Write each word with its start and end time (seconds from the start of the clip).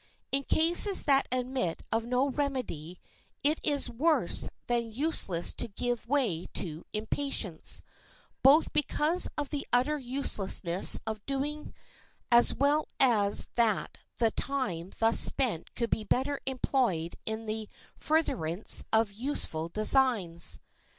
In 0.31 0.41
cases 0.45 1.03
that 1.03 1.27
admit 1.31 1.83
of 1.91 2.05
no 2.07 2.27
remedy 2.31 2.97
it 3.43 3.59
is 3.61 3.87
worse 3.87 4.49
than 4.65 4.91
useless 4.91 5.53
to 5.53 5.67
give 5.67 6.07
way 6.07 6.47
to 6.55 6.83
impatience, 6.91 7.83
both 8.41 8.73
because 8.73 9.29
of 9.37 9.51
the 9.51 9.67
utter 9.71 9.99
uselessness 9.99 10.99
of 11.05 11.17
so 11.17 11.23
doing 11.27 11.75
as 12.31 12.51
well 12.55 12.87
as 12.99 13.45
that 13.53 13.99
the 14.17 14.31
time 14.31 14.89
thus 14.97 15.19
spent 15.19 15.75
could 15.75 15.91
be 15.91 16.03
better 16.03 16.39
employed 16.47 17.15
in 17.27 17.45
the 17.45 17.69
furtherance 17.99 18.83
of 18.91 19.11
useful 19.11 19.69
designs. 19.69 20.59